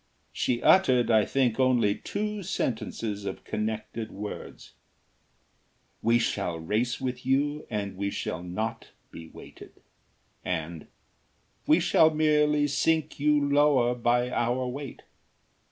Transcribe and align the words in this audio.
She 0.33 0.63
uttered, 0.63 1.11
I 1.11 1.25
think, 1.25 1.59
only 1.59 1.93
two 1.93 2.41
sentences 2.41 3.23
of 3.23 3.43
connected 3.43 4.11
words: 4.11 4.73
"We 6.01 6.17
shall 6.17 6.57
race 6.57 6.99
with 6.99 7.23
you 7.23 7.67
and 7.69 7.95
we 7.95 8.09
shall 8.09 8.41
not 8.41 8.87
be 9.11 9.27
weighted," 9.27 9.73
and, 10.43 10.87
"We 11.67 11.79
shall 11.79 12.09
merely 12.09 12.65
sink 12.65 13.19
you 13.19 13.47
lower 13.47 13.93
by 13.93 14.31
our 14.31 14.67
weight." 14.67 15.03